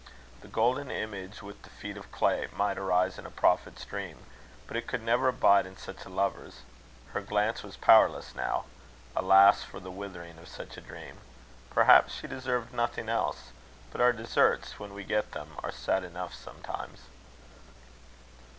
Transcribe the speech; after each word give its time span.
The 0.41 0.47
golden 0.47 0.89
image 0.89 1.43
with 1.43 1.61
the 1.61 1.69
feet 1.69 1.95
of 1.95 2.11
clay 2.11 2.47
might 2.55 2.79
arise 2.79 3.19
in 3.19 3.27
a 3.27 3.29
prophet's 3.29 3.85
dream, 3.85 4.25
but 4.65 4.75
it 4.75 4.87
could 4.87 5.03
never 5.03 5.27
abide 5.27 5.67
in 5.67 5.77
such 5.77 6.05
a 6.05 6.09
lover's. 6.09 6.63
Her 7.13 7.21
glance 7.21 7.61
was 7.61 7.77
powerless 7.77 8.33
now. 8.33 8.65
Alas, 9.15 9.61
for 9.61 9.79
the 9.79 9.91
withering 9.91 10.39
of 10.39 10.47
such 10.47 10.75
a 10.75 10.81
dream! 10.81 11.19
Perhaps 11.69 12.15
she 12.15 12.25
deserved 12.25 12.73
nothing 12.73 13.09
else; 13.09 13.51
but 13.91 14.01
our 14.01 14.11
deserts, 14.11 14.79
when 14.79 14.95
we 14.95 15.03
get 15.03 15.33
them, 15.33 15.51
are 15.61 15.71
sad 15.71 16.03
enough 16.03 16.33
sometimes. 16.33 17.01